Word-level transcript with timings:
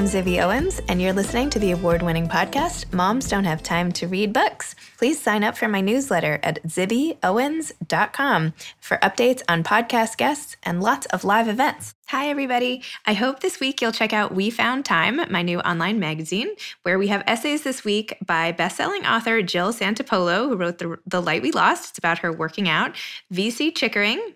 I'm 0.00 0.06
Zibby 0.06 0.42
Owens, 0.42 0.80
and 0.88 1.02
you're 1.02 1.12
listening 1.12 1.50
to 1.50 1.58
the 1.58 1.72
award 1.72 2.00
winning 2.00 2.26
podcast, 2.26 2.90
Moms 2.90 3.28
Don't 3.28 3.44
Have 3.44 3.62
Time 3.62 3.92
to 3.92 4.08
Read 4.08 4.32
Books. 4.32 4.74
Please 4.96 5.20
sign 5.20 5.44
up 5.44 5.58
for 5.58 5.68
my 5.68 5.82
newsletter 5.82 6.40
at 6.42 6.62
zibbyowens.com 6.62 8.54
for 8.80 8.96
updates 8.96 9.42
on 9.46 9.62
podcast 9.62 10.16
guests 10.16 10.56
and 10.62 10.82
lots 10.82 11.04
of 11.08 11.22
live 11.22 11.48
events. 11.48 11.94
Hi, 12.08 12.30
everybody. 12.30 12.82
I 13.04 13.12
hope 13.12 13.40
this 13.40 13.60
week 13.60 13.82
you'll 13.82 13.92
check 13.92 14.14
out 14.14 14.34
We 14.34 14.48
Found 14.48 14.86
Time, 14.86 15.20
my 15.30 15.42
new 15.42 15.60
online 15.60 16.00
magazine, 16.00 16.48
where 16.82 16.98
we 16.98 17.08
have 17.08 17.22
essays 17.26 17.62
this 17.62 17.84
week 17.84 18.16
by 18.24 18.52
bestselling 18.52 19.04
author 19.04 19.42
Jill 19.42 19.70
Santopolo, 19.70 20.48
who 20.48 20.56
wrote 20.56 20.78
the, 20.78 20.96
the 21.06 21.20
Light 21.20 21.42
We 21.42 21.52
Lost. 21.52 21.90
It's 21.90 21.98
about 21.98 22.20
her 22.20 22.32
working 22.32 22.70
out. 22.70 22.96
VC 23.30 23.74
Chickering, 23.74 24.32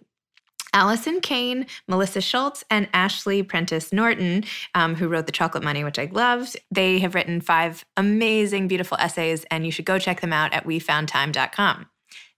Allison 0.75 1.21
Kane, 1.21 1.67
Melissa 1.89 2.21
Schultz, 2.21 2.65
and 2.71 2.89
Ashley 2.93 3.43
Prentice 3.43 3.93
Norton, 3.93 4.45
um, 4.75 4.97
who 4.97 5.09
wrote 5.09 5.27
The 5.27 5.33
Chocolate 5.33 5.65
Money, 5.65 5.85
which 5.85 5.99
I 5.99 6.11
loved. 6.13 6.57
They 6.71 6.99
have 6.99 7.15
written 7.15 7.41
five 7.41 7.85
amazing, 7.97 8.69
beautiful 8.69 8.99
essays, 9.01 9.47
and 9.51 9.65
you 9.65 9.73
should 9.73 9.87
go 9.87 9.99
check 9.99 10.21
them 10.21 10.33
out 10.33 10.53
at 10.53 10.67
wefoundtime.com. 10.67 11.87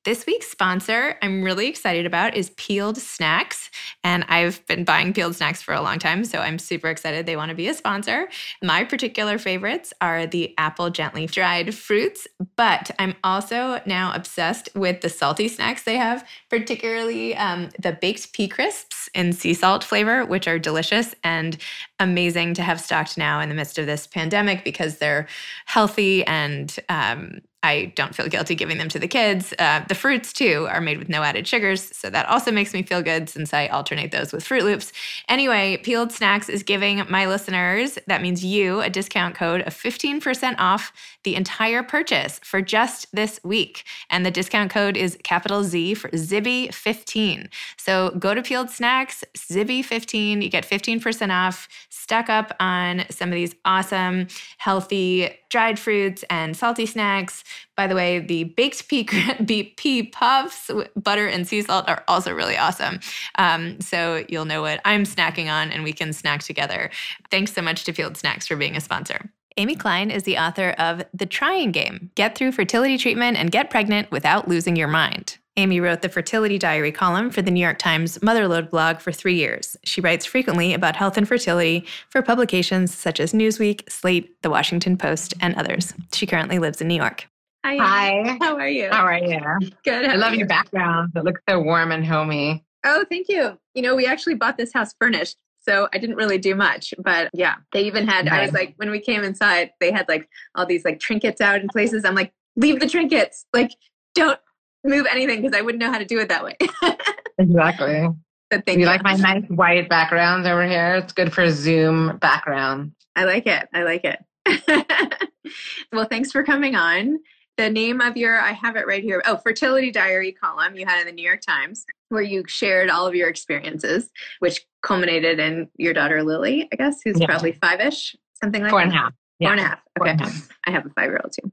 This 0.06 0.24
week's 0.24 0.46
sponsor 0.46 1.18
I'm 1.20 1.42
really 1.42 1.66
excited 1.66 2.06
about 2.06 2.36
is 2.36 2.50
Peeled 2.50 2.96
Snacks. 2.96 3.72
And 4.04 4.24
I've 4.28 4.64
been 4.68 4.84
buying 4.84 5.12
Peeled 5.12 5.34
Snacks 5.34 5.62
for 5.62 5.74
a 5.74 5.82
long 5.82 5.98
time, 5.98 6.24
so 6.24 6.38
I'm 6.38 6.60
super 6.60 6.86
excited 6.86 7.26
they 7.26 7.34
want 7.34 7.48
to 7.48 7.56
be 7.56 7.66
a 7.66 7.74
sponsor. 7.74 8.28
My 8.62 8.84
particular 8.84 9.36
favorites 9.36 9.92
are 10.00 10.24
the 10.24 10.54
apple 10.58 10.90
gently 10.90 11.26
dried 11.26 11.74
fruits, 11.74 12.28
but 12.54 12.92
I'm 13.00 13.16
also 13.24 13.80
now 13.84 14.12
obsessed 14.14 14.68
with 14.76 15.00
the 15.00 15.08
salty 15.08 15.48
snacks 15.48 15.82
they 15.82 15.96
have, 15.96 16.24
particularly 16.50 17.34
um, 17.34 17.70
the 17.76 17.98
baked 18.00 18.32
pea 18.32 18.46
crisps 18.46 19.10
in 19.12 19.32
sea 19.32 19.54
salt 19.54 19.82
flavor, 19.82 20.24
which 20.24 20.46
are 20.46 20.60
delicious 20.60 21.16
and 21.24 21.56
amazing 21.98 22.54
to 22.54 22.62
have 22.62 22.80
stocked 22.80 23.18
now 23.18 23.40
in 23.40 23.48
the 23.48 23.56
midst 23.56 23.76
of 23.76 23.86
this 23.86 24.06
pandemic 24.06 24.62
because 24.62 24.98
they're 24.98 25.26
healthy 25.64 26.24
and 26.26 26.76
um, 26.88 27.40
I 27.62 27.92
don't 27.96 28.14
feel 28.14 28.28
guilty 28.28 28.54
giving 28.54 28.78
them 28.78 28.88
to 28.90 28.98
the 28.98 29.08
kids. 29.08 29.52
Uh, 29.58 29.84
the 29.88 29.94
fruits, 29.94 30.32
too, 30.32 30.66
are 30.70 30.80
made 30.80 30.98
with 30.98 31.08
no 31.08 31.22
added 31.22 31.48
sugars. 31.48 31.96
So 31.96 32.10
that 32.10 32.26
also 32.26 32.52
makes 32.52 32.72
me 32.72 32.82
feel 32.82 33.02
good 33.02 33.28
since 33.28 33.52
I 33.52 33.66
alternate 33.66 34.12
those 34.12 34.32
with 34.32 34.44
Froot 34.44 34.62
Loops. 34.62 34.92
Anyway, 35.28 35.78
Peeled 35.78 36.12
Snacks 36.12 36.48
is 36.48 36.62
giving 36.62 37.02
my 37.08 37.26
listeners, 37.26 37.98
that 38.06 38.22
means 38.22 38.44
you, 38.44 38.80
a 38.80 38.90
discount 38.90 39.34
code 39.34 39.62
of 39.62 39.74
15% 39.74 40.54
off 40.58 40.92
the 41.24 41.34
entire 41.34 41.82
purchase 41.82 42.38
for 42.44 42.62
just 42.62 43.06
this 43.12 43.40
week. 43.42 43.84
And 44.10 44.24
the 44.24 44.30
discount 44.30 44.70
code 44.70 44.96
is 44.96 45.18
capital 45.24 45.64
Z 45.64 45.94
for 45.94 46.08
Zibby15. 46.10 47.48
So 47.76 48.10
go 48.18 48.32
to 48.32 48.42
Peeled 48.42 48.70
Snacks, 48.70 49.24
Zibby15. 49.36 50.42
You 50.42 50.48
get 50.48 50.64
15% 50.64 51.30
off. 51.32 51.68
Stuck 51.90 52.28
up 52.28 52.54
on 52.60 53.04
some 53.10 53.30
of 53.30 53.34
these 53.34 53.56
awesome, 53.64 54.28
healthy 54.58 55.30
dried 55.50 55.78
fruits 55.78 56.24
and 56.30 56.56
salty 56.56 56.86
snacks. 56.86 57.44
By 57.76 57.86
the 57.86 57.94
way, 57.94 58.18
the 58.18 58.44
baked 58.44 58.88
pea, 58.88 59.04
pea 59.76 60.02
puffs, 60.04 60.70
butter 60.94 61.26
and 61.26 61.46
sea 61.46 61.62
salt 61.62 61.88
are 61.88 62.04
also 62.08 62.32
really 62.32 62.56
awesome. 62.56 63.00
Um, 63.36 63.80
so 63.80 64.24
you'll 64.28 64.44
know 64.44 64.62
what 64.62 64.80
I'm 64.84 65.04
snacking 65.04 65.50
on 65.50 65.70
and 65.70 65.84
we 65.84 65.92
can 65.92 66.12
snack 66.12 66.42
together. 66.42 66.90
Thanks 67.30 67.52
so 67.52 67.62
much 67.62 67.84
to 67.84 67.92
Peeled 67.92 68.16
Snacks 68.16 68.46
for 68.46 68.56
being 68.56 68.76
a 68.76 68.80
sponsor. 68.80 69.30
Amy 69.58 69.74
Klein 69.74 70.10
is 70.10 70.24
the 70.24 70.36
author 70.36 70.70
of 70.78 71.02
The 71.14 71.24
Trying 71.24 71.72
Game 71.72 72.10
Get 72.14 72.36
Through 72.36 72.52
Fertility 72.52 72.98
Treatment 72.98 73.38
and 73.38 73.50
Get 73.50 73.70
Pregnant 73.70 74.10
Without 74.10 74.48
Losing 74.48 74.76
Your 74.76 74.88
Mind. 74.88 75.38
Amy 75.58 75.80
wrote 75.80 76.02
the 76.02 76.08
Fertility 76.08 76.58
Diary 76.58 76.92
column 76.92 77.30
for 77.30 77.40
the 77.40 77.50
New 77.50 77.60
York 77.60 77.78
Times 77.78 78.18
Motherlode 78.18 78.68
blog 78.68 78.98
for 78.98 79.10
three 79.10 79.36
years. 79.36 79.76
She 79.84 80.02
writes 80.02 80.26
frequently 80.26 80.74
about 80.74 80.96
health 80.96 81.16
and 81.16 81.26
fertility 81.26 81.86
for 82.10 82.20
publications 82.20 82.94
such 82.94 83.20
as 83.20 83.32
Newsweek, 83.32 83.90
Slate, 83.90 84.42
The 84.42 84.50
Washington 84.50 84.98
Post, 84.98 85.32
and 85.40 85.54
others. 85.54 85.94
She 86.12 86.26
currently 86.26 86.58
lives 86.58 86.82
in 86.82 86.88
New 86.88 86.96
York. 86.96 87.26
Hi. 87.64 87.76
Hi. 87.78 88.38
How 88.40 88.56
are 88.56 88.68
you? 88.68 88.90
How 88.90 89.04
are 89.04 89.18
you? 89.18 89.40
Good. 89.82 90.04
I 90.04 90.16
love 90.16 90.32
you? 90.32 90.40
your 90.40 90.48
background. 90.48 91.12
It 91.16 91.24
looks 91.24 91.40
so 91.48 91.58
warm 91.58 91.90
and 91.90 92.04
homey. 92.04 92.62
Oh, 92.84 93.04
thank 93.08 93.28
you. 93.28 93.58
You 93.74 93.82
know, 93.82 93.96
we 93.96 94.06
actually 94.06 94.34
bought 94.34 94.58
this 94.58 94.72
house 94.74 94.92
furnished 95.00 95.36
so 95.66 95.88
I 95.92 95.98
didn't 95.98 96.16
really 96.16 96.38
do 96.38 96.54
much, 96.54 96.94
but 97.02 97.28
yeah, 97.34 97.56
they 97.72 97.82
even 97.82 98.06
had, 98.06 98.28
I 98.28 98.42
was 98.42 98.52
like, 98.52 98.74
when 98.76 98.90
we 98.90 99.00
came 99.00 99.24
inside, 99.24 99.72
they 99.80 99.90
had 99.90 100.08
like 100.08 100.28
all 100.54 100.64
these 100.64 100.84
like 100.84 101.00
trinkets 101.00 101.40
out 101.40 101.60
in 101.60 101.66
places. 101.68 102.04
I'm 102.04 102.14
like, 102.14 102.32
leave 102.54 102.78
the 102.78 102.88
trinkets. 102.88 103.46
Like, 103.52 103.72
don't 104.14 104.38
move 104.86 105.06
anything 105.10 105.42
because 105.42 105.56
I 105.56 105.62
wouldn't 105.62 105.80
know 105.80 105.90
how 105.90 105.98
to 105.98 106.04
do 106.04 106.18
it 106.18 106.28
that 106.28 106.44
way. 106.44 106.56
exactly. 107.38 108.08
So 108.52 108.60
thank 108.64 108.78
you, 108.78 108.80
you 108.80 108.86
like 108.86 109.02
my 109.02 109.14
nice 109.14 109.44
white 109.48 109.88
backgrounds 109.88 110.46
over 110.46 110.66
here? 110.66 110.96
It's 110.96 111.12
good 111.12 111.32
for 111.32 111.50
Zoom 111.50 112.18
background. 112.18 112.92
I 113.16 113.24
like 113.24 113.46
it. 113.46 113.68
I 113.74 113.82
like 113.82 114.04
it. 114.04 115.28
well, 115.92 116.06
thanks 116.06 116.30
for 116.30 116.44
coming 116.44 116.76
on 116.76 117.18
the 117.56 117.70
name 117.70 118.00
of 118.00 118.16
your 118.16 118.38
i 118.38 118.52
have 118.52 118.76
it 118.76 118.86
right 118.86 119.02
here 119.02 119.22
oh 119.26 119.36
fertility 119.38 119.90
diary 119.90 120.32
column 120.32 120.76
you 120.76 120.86
had 120.86 121.00
in 121.00 121.06
the 121.06 121.12
new 121.12 121.24
york 121.24 121.40
times 121.40 121.84
where 122.08 122.22
you 122.22 122.44
shared 122.46 122.90
all 122.90 123.06
of 123.06 123.14
your 123.14 123.28
experiences 123.28 124.10
which 124.40 124.60
culminated 124.82 125.38
in 125.38 125.68
your 125.76 125.94
daughter 125.94 126.22
lily 126.22 126.68
i 126.72 126.76
guess 126.76 127.00
who's 127.04 127.18
yeah. 127.18 127.26
probably 127.26 127.52
five-ish 127.52 128.14
something 128.34 128.62
like 128.62 128.70
four 128.70 128.80
and 128.80 128.92
a 128.92 128.94
half 128.94 129.12
yeah. 129.38 129.48
Four 129.48 129.52
and 129.52 129.60
a 129.60 129.64
half. 129.64 129.78
Okay. 130.00 130.10
And 130.10 130.20
a 130.20 130.24
half. 130.24 130.48
I 130.64 130.70
have 130.70 130.86
a 130.86 130.90
five 130.90 131.06
year 131.06 131.20
old 131.22 131.32
too. 131.32 131.52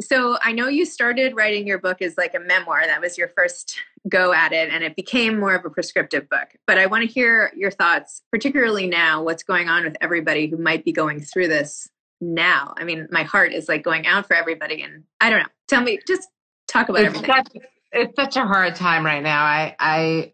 So 0.00 0.38
I 0.42 0.52
know 0.52 0.68
you 0.68 0.86
started 0.86 1.36
writing 1.36 1.66
your 1.66 1.78
book 1.78 2.00
as 2.00 2.16
like 2.16 2.34
a 2.34 2.40
memoir. 2.40 2.86
That 2.86 3.00
was 3.00 3.18
your 3.18 3.28
first 3.28 3.78
go 4.08 4.32
at 4.32 4.52
it, 4.52 4.70
and 4.70 4.82
it 4.82 4.96
became 4.96 5.38
more 5.38 5.54
of 5.54 5.64
a 5.64 5.70
prescriptive 5.70 6.28
book. 6.28 6.48
But 6.66 6.78
I 6.78 6.86
want 6.86 7.06
to 7.06 7.12
hear 7.12 7.52
your 7.56 7.70
thoughts, 7.70 8.22
particularly 8.30 8.86
now, 8.86 9.22
what's 9.22 9.42
going 9.42 9.68
on 9.68 9.84
with 9.84 9.96
everybody 10.00 10.48
who 10.48 10.56
might 10.56 10.84
be 10.84 10.92
going 10.92 11.20
through 11.20 11.48
this 11.48 11.88
now? 12.20 12.74
I 12.76 12.84
mean, 12.84 13.06
my 13.10 13.22
heart 13.22 13.52
is 13.52 13.68
like 13.68 13.82
going 13.82 14.06
out 14.06 14.26
for 14.26 14.34
everybody. 14.34 14.82
And 14.82 15.04
I 15.20 15.30
don't 15.30 15.40
know. 15.40 15.48
Tell 15.68 15.82
me, 15.82 15.98
just 16.06 16.28
talk 16.66 16.88
about 16.88 17.02
it's 17.02 17.14
everything. 17.14 17.34
Such, 17.34 17.62
it's 17.92 18.16
such 18.16 18.36
a 18.36 18.46
hard 18.46 18.74
time 18.74 19.04
right 19.04 19.22
now. 19.22 19.44
I, 19.44 19.76
I, 19.78 20.32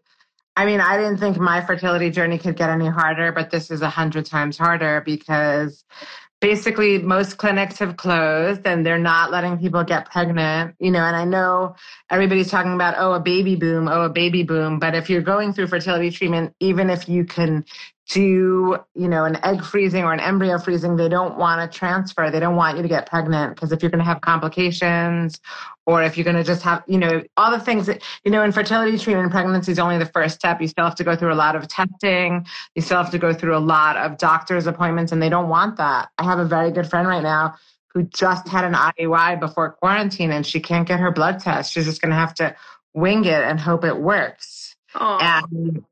I 0.55 0.65
mean, 0.65 0.81
I 0.81 0.97
didn't 0.97 1.17
think 1.17 1.37
my 1.37 1.61
fertility 1.61 2.09
journey 2.09 2.37
could 2.37 2.55
get 2.55 2.69
any 2.69 2.87
harder, 2.87 3.31
but 3.31 3.51
this 3.51 3.69
is 3.71 3.81
a 3.81 3.89
hundred 3.89 4.25
times 4.25 4.57
harder 4.57 5.01
because 5.05 5.85
basically 6.41 6.99
most 6.99 7.37
clinics 7.37 7.79
have 7.79 7.97
closed 7.97 8.65
and 8.65 8.85
they're 8.85 8.97
not 8.97 9.31
letting 9.31 9.57
people 9.57 9.83
get 9.83 10.09
pregnant 10.09 10.73
you 10.79 10.89
know 10.89 11.03
and 11.03 11.15
i 11.15 11.25
know 11.25 11.75
everybody's 12.09 12.49
talking 12.49 12.73
about 12.73 12.95
oh 12.97 13.13
a 13.13 13.19
baby 13.19 13.55
boom 13.55 13.87
oh 13.87 14.03
a 14.03 14.09
baby 14.09 14.43
boom. 14.43 14.79
But 14.79 14.95
if 14.95 15.09
you're 15.09 15.21
going 15.21 15.53
through 15.53 15.67
fertility 15.67 16.11
treatment 16.11 16.55
even 16.59 16.89
if 16.89 17.09
you 17.09 17.25
can 17.25 17.65
do 18.09 18.79
you 18.95 19.07
know 19.07 19.23
an 19.23 19.37
egg 19.45 19.63
freezing 19.63 20.03
or 20.03 20.11
an 20.11 20.19
embryo 20.19 20.57
freezing 20.57 20.95
they 20.95 21.07
don't 21.07 21.37
want 21.37 21.71
to 21.71 21.77
transfer. 21.77 22.31
They 22.31 22.39
don't 22.39 22.55
want 22.55 22.75
you 22.75 22.81
to 22.81 22.89
get 22.89 23.07
pregnant 23.07 23.55
because 23.55 23.71
if 23.71 23.83
you're 23.83 23.91
going 23.91 23.99
to 23.99 24.05
have 24.05 24.21
complications 24.21 25.39
or 25.85 26.01
if 26.01 26.17
you're 26.17 26.23
going 26.23 26.35
to 26.35 26.43
just 26.43 26.63
have 26.63 26.83
you 26.87 26.97
know 26.97 27.21
all 27.37 27.51
the 27.51 27.59
things 27.59 27.85
that 27.85 28.01
you 28.25 28.31
know 28.31 28.43
infertility 28.43 28.97
treatment 28.97 29.31
pregnancy 29.31 29.71
is 29.71 29.77
only 29.77 29.99
the 29.99 30.07
first 30.07 30.35
step. 30.35 30.59
You 30.59 30.67
still 30.67 30.85
have 30.85 30.95
to 30.95 31.03
go 31.03 31.15
through 31.15 31.31
a 31.31 31.35
lot 31.35 31.55
of 31.55 31.67
testing. 31.67 32.47
You 32.73 32.81
still 32.81 32.97
have 32.97 33.11
to 33.11 33.19
go 33.19 33.31
through 33.31 33.55
a 33.55 33.59
lot 33.59 33.95
of 33.95 34.17
doctor's 34.17 34.65
appointments 34.65 35.11
and 35.11 35.21
they 35.21 35.29
don't 35.29 35.47
want 35.47 35.77
that. 35.77 36.09
I 36.17 36.23
have 36.23 36.39
a 36.39 36.45
very 36.45 36.71
good 36.71 36.89
friend 36.89 37.07
right 37.07 37.23
now 37.23 37.55
who 37.93 38.03
just 38.03 38.47
had 38.47 38.65
an 38.65 38.73
iui 38.73 39.39
before 39.39 39.71
quarantine 39.73 40.31
and 40.31 40.45
she 40.45 40.59
can't 40.59 40.87
get 40.87 40.99
her 40.99 41.11
blood 41.11 41.39
test. 41.39 41.73
She's 41.73 41.85
just 41.85 42.01
going 42.01 42.11
to 42.11 42.15
have 42.15 42.33
to 42.35 42.55
wing 42.95 43.25
it 43.25 43.43
and 43.43 43.59
hope 43.59 43.83
it 43.83 43.97
works. 43.97 44.75
Aww. 44.95 45.43
and 45.51 45.85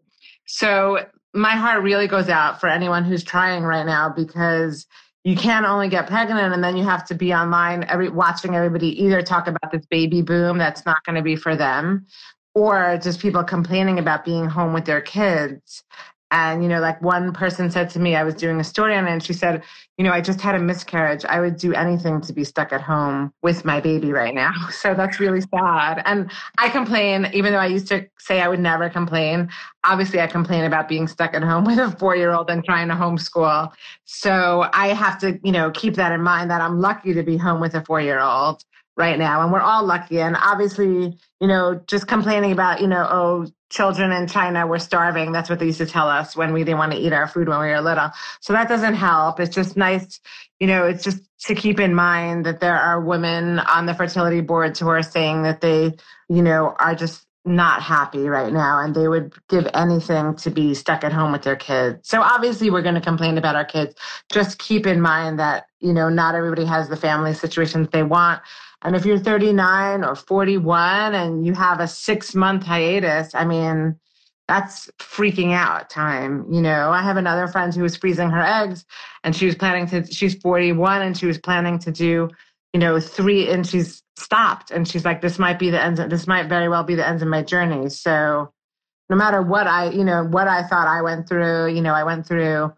so 0.48 1.06
my 1.38 1.56
heart 1.56 1.84
really 1.84 2.08
goes 2.08 2.30
out 2.30 2.60
for 2.60 2.68
anyone 2.68 3.04
who's 3.04 3.24
trying 3.24 3.64
right 3.64 3.86
now 3.86 4.10
because 4.10 4.86
you 5.24 5.36
can't 5.36 5.66
only 5.66 5.90
get 5.90 6.08
pregnant 6.08 6.54
and 6.54 6.64
then 6.64 6.78
you 6.78 6.84
have 6.84 7.06
to 7.06 7.16
be 7.16 7.34
online 7.34 7.84
every 7.90 8.10
watching 8.10 8.56
everybody 8.56 9.04
either 9.04 9.22
talk 9.22 9.48
about 9.48 9.72
this 9.72 9.86
baby 9.86 10.22
boom 10.22 10.58
that's 10.58 10.86
not 10.86 11.04
going 11.04 11.16
to 11.16 11.22
be 11.22 11.36
for 11.36 11.56
them 11.56 12.06
or 12.56 12.98
just 13.02 13.20
people 13.20 13.44
complaining 13.44 14.00
about 14.00 14.26
being 14.26 14.48
home 14.48 14.74
with 14.74 14.86
their 14.86 15.02
kids 15.02 15.84
and, 16.32 16.62
you 16.62 16.70
know, 16.70 16.80
like 16.80 17.02
one 17.02 17.32
person 17.32 17.72
said 17.72 17.90
to 17.92 18.00
me, 18.00 18.16
I 18.16 18.24
was 18.24 18.36
doing 18.36 18.60
a 18.60 18.64
story 18.64 18.96
on 18.96 19.08
it, 19.08 19.12
and 19.12 19.24
she 19.24 19.34
said, 19.34 19.64
you 19.98 20.04
know, 20.04 20.12
I 20.12 20.22
just 20.22 20.42
had 20.42 20.56
a 20.56 20.60
miscarriage. 20.60 21.26
I 21.26 21.40
would 21.40 21.58
do 21.58 21.74
anything 21.74 22.22
to 22.22 22.34
be 22.34 22.44
stuck 22.44 22.74
at 22.74 22.82
home 22.82 23.34
with 23.42 23.66
my 23.66 23.80
baby 23.80 24.12
right 24.12 24.34
now. 24.36 24.52
So 24.72 24.94
that's 24.94 25.20
really 25.20 25.42
sad. 25.42 26.04
And 26.06 26.32
I 26.60 26.70
complain, 26.70 27.30
even 27.34 27.52
though 27.52 27.60
I 27.60 27.66
used 27.66 27.88
to 27.88 28.08
say 28.20 28.42
I 28.42 28.48
would 28.48 28.60
never 28.60 28.90
complain. 28.90 29.50
Obviously, 29.84 30.20
I 30.22 30.28
complain 30.28 30.66
about 30.66 30.88
being 30.88 31.08
stuck 31.08 31.34
at 31.34 31.42
home 31.42 31.64
with 31.66 31.80
a 31.80 31.92
four 31.92 32.16
year 32.16 32.32
old 32.32 32.50
and 32.50 32.64
trying 32.64 32.90
to 32.90 32.94
homeschool. 32.94 33.72
So 34.06 34.70
I 34.74 34.90
have 34.90 35.20
to, 35.20 35.40
you 35.44 35.52
know, 35.52 35.72
keep 35.72 35.96
that 35.96 36.12
in 36.12 36.22
mind 36.22 36.52
that 36.52 36.62
I'm 36.62 36.80
lucky 36.80 37.14
to 37.14 37.24
be 37.24 37.38
home 37.38 37.60
with 37.60 37.74
a 37.74 37.84
four 37.84 38.02
year 38.02 38.20
old 38.20 38.64
right 38.98 39.18
now. 39.18 39.42
And 39.42 39.52
we're 39.52 39.62
all 39.62 39.86
lucky. 39.86 40.20
And 40.20 40.36
obviously, 40.36 41.18
you 41.40 41.48
know, 41.48 41.82
just 41.88 42.08
complaining 42.08 42.52
about, 42.52 42.82
you 42.82 42.88
know, 42.88 43.08
oh, 43.10 43.48
children 43.70 44.12
in 44.12 44.28
China 44.28 44.66
were 44.66 44.80
starving. 44.80 45.32
That's 45.32 45.50
what 45.50 45.60
they 45.60 45.66
used 45.66 45.80
to 45.80 45.86
tell 45.86 46.08
us 46.08 46.36
when 46.36 46.54
we 46.54 46.64
didn't 46.64 46.78
want 46.78 46.94
to 46.94 46.98
eat 46.98 47.14
our 47.14 47.28
food 47.28 47.50
when 47.50 47.60
we 47.60 47.68
were 47.68 47.82
little. 47.82 48.10
So 48.42 48.54
that 48.54 48.70
doesn't 48.70 48.96
help. 48.96 49.40
It's 49.40 49.54
just 49.54 49.78
nice, 49.78 50.20
you 50.60 50.68
know, 50.68 50.86
it's 50.86 51.04
just 51.04 51.22
to 51.46 51.56
keep 51.56 51.80
in 51.80 51.94
mind 51.94 52.46
that 52.46 52.60
there 52.60 52.78
are 52.78 53.02
women 53.02 53.60
on 53.60 53.86
the 53.86 53.94
fertility 53.94 54.42
boards 54.42 54.80
who 54.80 54.88
are 54.88 55.04
saying 55.04 55.44
that 55.44 55.62
they, 55.62 55.96
you 56.30 56.42
know, 56.42 56.76
are 56.80 56.96
just 56.96 57.26
not 57.46 57.82
happy 57.82 58.28
right 58.28 58.52
now 58.52 58.80
and 58.84 58.94
they 58.94 59.08
would 59.08 59.34
give 59.48 59.68
anything 59.74 60.36
to 60.36 60.50
be 60.50 60.74
stuck 60.74 61.04
at 61.04 61.14
home 61.14 61.32
with 61.32 61.44
their 61.44 61.56
kids. 61.56 62.10
So 62.10 62.22
obviously 62.22 62.70
we're 62.70 62.82
going 62.82 62.96
to 62.96 63.02
complain 63.02 63.38
about 63.38 63.56
our 63.56 63.66
kids. 63.66 63.96
Just 64.30 64.60
keep 64.60 64.86
in 64.86 65.00
mind 65.00 65.40
that, 65.40 65.67
you 65.80 65.94
know, 65.94 66.10
not 66.10 66.36
everybody 66.36 66.66
has 66.66 66.90
the 66.90 66.98
family 66.98 67.34
situation 67.34 67.84
that 67.84 67.92
they 67.92 68.04
want. 68.04 68.42
And 68.84 68.96
if 68.96 69.06
you're 69.06 69.20
39 69.20 70.04
or 70.04 70.16
41 70.16 71.16
and 71.16 71.46
you 71.46 71.54
have 71.54 71.80
a 71.80 71.88
6 71.88 72.36
month 72.36 72.64
hiatus, 72.64 73.34
I 73.34 73.46
mean, 73.46 74.00
that's 74.48 74.90
freaking 75.00 75.54
out 75.54 75.90
time. 75.90 76.46
You 76.50 76.62
know, 76.62 76.92
I 76.92 77.02
have 77.02 77.18
another 77.18 77.48
friend 77.48 77.74
who 77.74 77.84
was 77.84 77.98
freezing 77.98 78.30
her 78.30 78.44
eggs 78.44 78.86
and 79.24 79.36
she 79.36 79.46
was 79.46 79.56
planning 79.56 79.88
to 79.88 80.06
she's 80.12 80.36
41 80.36 81.02
and 81.02 81.18
she 81.18 81.26
was 81.26 81.38
planning 81.38 81.80
to 81.80 81.92
do, 81.92 82.30
you 82.74 82.80
know, 82.80 83.00
3 83.00 83.50
and 83.50 83.68
she's 83.68 84.04
stopped 84.18 84.72
and 84.72 84.88
she's 84.88 85.06
like 85.06 85.22
this 85.22 85.38
might 85.38 85.60
be 85.60 85.70
the 85.70 85.82
end 85.82 86.00
of, 86.00 86.10
this 86.10 86.28
might 86.28 86.50
very 86.50 86.68
well 86.68 86.84
be 86.84 86.96
the 86.96 87.08
end 87.08 87.22
of 87.22 87.28
my 87.28 87.44
journey 87.44 87.88
so 87.88 88.52
no 89.10 89.16
matter 89.16 89.42
what 89.42 89.68
i 89.68 89.90
you 89.92 90.04
know 90.04 90.24
what 90.24 90.48
i 90.48 90.64
thought 90.68 90.88
i 90.88 91.02
went 91.02 91.30
through 91.30 91.68
you 91.68 91.82
know 91.82 91.94
i 91.94 92.04
went 92.04 92.26
through 92.26 92.74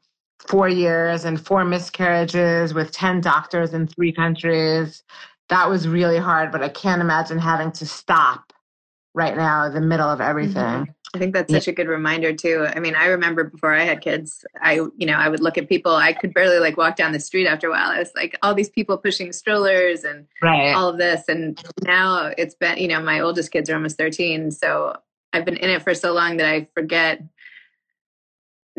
four 0.47 0.69
years 0.69 1.25
and 1.25 1.43
four 1.45 1.65
miscarriages 1.65 2.73
with 2.73 2.91
10 2.91 3.21
doctors 3.21 3.73
in 3.73 3.87
three 3.87 4.11
countries 4.11 5.03
that 5.49 5.69
was 5.69 5.87
really 5.87 6.17
hard 6.17 6.51
but 6.51 6.63
i 6.63 6.69
can't 6.69 7.01
imagine 7.01 7.37
having 7.37 7.71
to 7.71 7.85
stop 7.85 8.53
right 9.13 9.35
now 9.35 9.65
in 9.65 9.73
the 9.73 9.81
middle 9.81 10.09
of 10.09 10.21
everything 10.21 10.53
mm-hmm. 10.55 10.91
I 11.13 11.17
think 11.17 11.33
that's 11.33 11.51
such 11.51 11.67
a 11.67 11.71
good 11.71 11.87
reminder 11.87 12.33
too. 12.33 12.67
I 12.67 12.79
mean, 12.79 12.93
I 12.93 13.07
remember 13.07 13.43
before 13.43 13.73
I 13.73 13.83
had 13.83 14.01
kids, 14.01 14.45
I, 14.61 14.75
you 14.75 15.07
know, 15.07 15.15
I 15.15 15.27
would 15.27 15.39
look 15.39 15.57
at 15.57 15.67
people, 15.67 15.95
I 15.95 16.13
could 16.13 16.35
barely 16.35 16.59
like 16.59 16.77
walk 16.77 16.97
down 16.97 17.13
the 17.13 17.19
street 17.19 17.47
after 17.47 17.67
a 17.67 17.71
while. 17.71 17.89
I 17.89 17.99
was 17.99 18.11
like 18.15 18.37
all 18.43 18.53
these 18.53 18.69
people 18.69 18.95
pushing 18.97 19.33
strollers 19.33 20.03
and 20.03 20.27
right. 20.43 20.71
all 20.73 20.87
of 20.87 20.99
this. 20.99 21.23
And 21.27 21.59
now 21.83 22.31
it's 22.37 22.53
been, 22.53 22.77
you 22.77 22.87
know, 22.87 23.01
my 23.01 23.21
oldest 23.21 23.51
kids 23.51 23.71
are 23.71 23.75
almost 23.75 23.97
13. 23.97 24.51
So 24.51 24.95
I've 25.33 25.45
been 25.45 25.57
in 25.57 25.71
it 25.71 25.81
for 25.81 25.95
so 25.95 26.13
long 26.13 26.37
that 26.37 26.47
I 26.47 26.67
forget. 26.75 27.23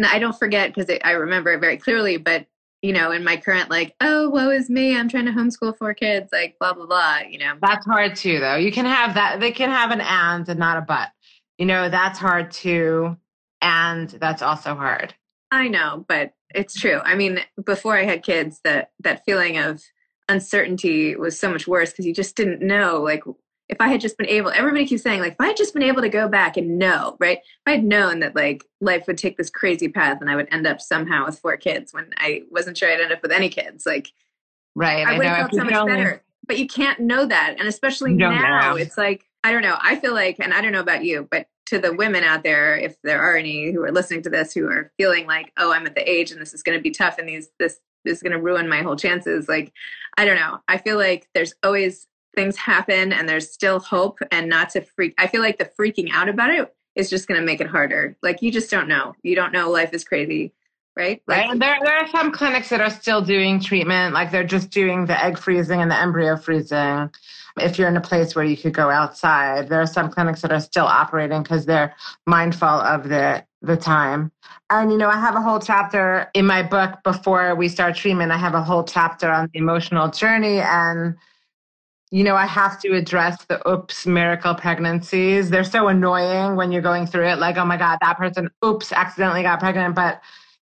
No, 0.00 0.08
I 0.11 0.19
don't 0.19 0.38
forget 0.38 0.75
because 0.75 0.91
I 1.05 1.11
remember 1.12 1.52
it 1.52 1.61
very 1.61 1.76
clearly, 1.76 2.17
but 2.17 2.47
you 2.81 2.94
know, 2.94 3.12
in 3.12 3.23
my 3.23 3.37
current 3.37 3.69
like, 3.69 3.94
oh, 4.00 4.31
woe 4.31 4.49
is 4.49 4.70
me, 4.70 4.97
I'm 4.97 5.11
trying 5.11 5.26
to 5.26 5.32
homeschool 5.32 5.76
four 5.76 5.93
kids, 5.93 6.31
like 6.32 6.56
blah 6.58 6.73
blah 6.73 6.87
blah. 6.87 7.19
You 7.29 7.38
know, 7.38 7.52
that's 7.61 7.85
hard 7.85 8.17
too, 8.17 8.41
though. 8.41 8.56
You 8.56 8.73
can 8.73 8.87
have 8.87 9.12
that. 9.14 9.41
They 9.41 9.52
can 9.52 9.69
have 9.69 9.91
an 9.91 10.00
and 10.00 10.49
and 10.49 10.58
not 10.58 10.79
a 10.79 10.81
but 10.81 11.11
you 11.58 11.67
know, 11.67 11.91
that's 11.91 12.19
hard 12.19 12.50
too. 12.50 13.19
And 13.61 14.08
that's 14.08 14.41
also 14.41 14.75
hard. 14.75 15.14
I 15.50 15.69
know, 15.69 16.06
but 16.08 16.32
it's 16.55 16.81
true. 16.81 17.00
I 17.05 17.14
mean, 17.14 17.41
before 17.62 17.99
I 17.99 18.05
had 18.05 18.23
kids, 18.23 18.61
that 18.64 18.93
that 19.00 19.23
feeling 19.26 19.58
of 19.58 19.82
uncertainty 20.31 21.14
was 21.14 21.38
so 21.38 21.52
much 21.52 21.69
worse 21.69 21.91
because 21.91 22.06
you 22.06 22.14
just 22.14 22.37
didn't 22.37 22.62
know. 22.62 23.02
Like, 23.02 23.25
if 23.71 23.77
I 23.81 23.89
had 23.89 24.01
just 24.01 24.19
been 24.19 24.29
able, 24.29 24.51
everybody 24.51 24.87
keeps 24.87 25.03
saying, 25.03 25.21
like, 25.21 25.33
if 25.33 25.41
I 25.41 25.47
had 25.49 25.57
just 25.57 25.73
been 25.73 25.83
able 25.83 26.03
to 26.03 26.09
go 26.09 26.29
back 26.29 26.57
and 26.57 26.79
know, 26.79 27.17
right? 27.21 27.39
If 27.39 27.63
I 27.67 27.71
had 27.73 27.85
known 27.85 28.21
that 28.21 28.35
like 28.35 28.65
life 28.81 29.07
would 29.07 29.19
take 29.19 29.37
this 29.37 29.51
crazy 29.51 29.89
path 29.89 30.19
and 30.21 30.29
I 30.29 30.37
would 30.37 30.49
end 30.51 30.67
up 30.67 30.81
somehow 30.81 31.27
with 31.27 31.39
four 31.39 31.57
kids 31.57 31.93
when 31.95 32.11
I 32.19 32.43
wasn't 32.51 32.77
sure 32.77 32.91
I'd 32.91 33.01
end 33.01 33.13
up 33.13 33.23
with 33.23 33.33
any 33.33 33.49
kids, 33.49 33.87
like, 33.87 34.09
right? 34.75 35.07
I, 35.07 35.15
I 35.15 35.19
would 35.19 35.27
have 35.27 35.37
felt 35.37 35.55
so 35.55 35.65
much 35.65 35.87
better. 35.87 36.23
But 36.47 36.59
you 36.59 36.67
can't 36.67 36.99
know 36.99 37.27
that, 37.27 37.57
and 37.59 37.69
especially 37.69 38.13
now, 38.13 38.73
know. 38.73 38.77
it's 38.77 38.99
like 38.99 39.25
I 39.45 39.53
don't 39.53 39.63
know. 39.63 39.79
I 39.81 39.97
feel 39.97 40.13
like, 40.13 40.37
and 40.41 40.53
I 40.53 40.61
don't 40.61 40.73
know 40.73 40.81
about 40.81 41.05
you, 41.05 41.27
but 41.31 41.47
to 41.67 41.79
the 41.79 41.95
women 41.95 42.25
out 42.25 42.43
there, 42.43 42.77
if 42.77 42.97
there 43.03 43.23
are 43.23 43.37
any 43.37 43.71
who 43.73 43.83
are 43.83 43.93
listening 43.93 44.23
to 44.23 44.31
this 44.31 44.53
who 44.53 44.69
are 44.69 44.93
feeling 44.99 45.27
like, 45.27 45.53
oh, 45.57 45.73
I'm 45.73 45.87
at 45.87 45.95
the 45.95 46.09
age 46.09 46.33
and 46.33 46.41
this 46.41 46.53
is 46.53 46.63
going 46.63 46.77
to 46.77 46.83
be 46.83 46.91
tough 46.91 47.19
and 47.19 47.29
these 47.29 47.51
this, 47.59 47.79
this 48.05 48.17
is 48.17 48.23
going 48.23 48.33
to 48.33 48.41
ruin 48.41 48.69
my 48.69 48.83
whole 48.83 48.97
chances. 48.97 49.49
Like, 49.49 49.73
I 50.19 50.25
don't 50.25 50.37
know. 50.37 50.59
I 50.69 50.79
feel 50.79 50.99
like 50.99 51.29
there's 51.33 51.55
always 51.63 52.07
things 52.35 52.56
happen 52.56 53.12
and 53.12 53.29
there's 53.29 53.50
still 53.50 53.81
hope 53.81 54.19
and 54.31 54.49
not 54.49 54.71
to 54.71 54.82
freak. 54.82 55.15
I 55.19 55.27
feel 55.27 55.41
like 55.41 55.59
the 55.59 55.71
freaking 55.79 56.11
out 56.12 56.29
about 56.29 56.50
it 56.50 56.75
is 56.94 57.11
just 57.11 57.29
going 57.29 57.41
to 57.41 57.47
make 57.47 57.61
it 57.61 57.67
harder. 57.67 58.17
Like, 58.23 58.43
you 58.43 58.50
just 58.50 58.71
don't 58.71 58.88
know. 58.88 59.15
You 59.23 59.35
don't 59.35 59.53
know. 59.53 59.71
Life 59.71 59.93
is 59.93 60.05
crazy 60.05 60.53
right? 60.97 61.23
Like, 61.27 61.38
right. 61.38 61.50
And 61.50 61.62
there, 61.62 61.79
there 61.82 61.97
are 61.97 62.09
some 62.09 62.32
clinics 62.32 62.69
that 62.71 62.81
are 62.81 62.91
still 62.91 63.23
doing 63.23 63.61
treatment, 63.61 64.12
like 64.12 64.31
they're 64.31 64.44
just 64.44 64.71
doing 64.71 65.06
the 65.06 65.25
egg 65.25 65.38
freezing 65.38 65.81
and 65.81 65.91
the 65.91 65.97
embryo 65.97 66.37
freezing 66.37 67.11
if 67.59 67.79
you're 67.79 67.88
in 67.88 67.97
a 67.97 68.00
place 68.00 68.35
where 68.35 68.44
you 68.44 68.56
could 68.56 68.75
go 68.75 68.91
outside. 68.91 69.69
There 69.69 69.81
are 69.81 69.87
some 69.87 70.11
clinics 70.11 70.43
that 70.43 70.53
are 70.53 70.61
still 70.61 70.87
operating 70.87 71.43
because 71.43 71.67
they're 71.67 71.94
mindful 72.26 72.69
of 72.69 73.09
the 73.09 73.44
the 73.62 73.76
time. 73.76 74.33
And 74.71 74.91
you 74.91 74.97
know, 74.97 75.09
I 75.09 75.19
have 75.19 75.35
a 75.35 75.43
whole 75.43 75.59
chapter 75.59 76.31
in 76.35 76.47
my 76.47 76.62
book 76.62 77.03
before 77.05 77.55
we 77.55 77.69
start 77.69 77.94
treatment. 77.94 78.33
I 78.33 78.38
have 78.38 78.55
a 78.55 78.62
whole 78.62 78.85
chapter 78.85 79.31
on 79.31 79.50
the 79.53 79.59
emotional 79.59 80.09
journey 80.11 80.61
and 80.61 81.17
you 82.11 82.25
know, 82.25 82.35
I 82.35 82.47
have 82.47 82.81
to 82.81 82.93
address 82.95 83.45
the 83.45 83.67
oops 83.69 84.05
miracle 84.07 84.55
pregnancies. 84.55 85.49
They're 85.49 85.62
so 85.65 85.89
annoying 85.89 86.57
when 86.57 86.73
you're 86.73 86.83
going 86.83 87.07
through 87.07 87.29
it 87.29 87.39
like, 87.39 87.57
oh 87.57 87.65
my 87.65 87.77
god, 87.77 87.99
that 88.01 88.19
person 88.19 88.51
oops 88.65 88.93
accidentally 88.93 89.43
got 89.43 89.61
pregnant, 89.61 89.95
but 89.95 90.21